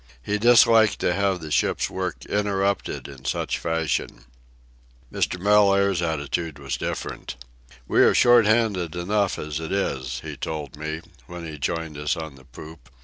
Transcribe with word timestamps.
He 0.23 0.39
disliked 0.39 0.97
to 1.01 1.13
have 1.13 1.41
the 1.41 1.51
ship's 1.51 1.87
work 1.87 2.25
interrupted 2.25 3.07
in 3.07 3.23
such 3.23 3.59
fashion. 3.59 4.25
Mr. 5.13 5.39
Mellaire's 5.39 6.01
attitude 6.01 6.57
was 6.57 6.75
different. 6.75 7.35
"We 7.87 8.01
are 8.01 8.15
short 8.15 8.47
handed 8.47 8.95
enough 8.95 9.37
as 9.37 9.59
it 9.59 9.71
is," 9.71 10.21
he 10.21 10.35
told 10.35 10.75
me, 10.75 11.01
when 11.27 11.45
he 11.45 11.59
joined 11.59 11.99
us 11.99 12.17
on 12.17 12.33
the 12.33 12.45
poop. 12.45 12.89